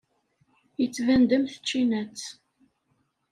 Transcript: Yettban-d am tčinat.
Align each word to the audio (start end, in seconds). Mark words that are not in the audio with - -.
Yettban-d 0.79 1.29
am 1.35 1.45
tčinat. 1.53 2.19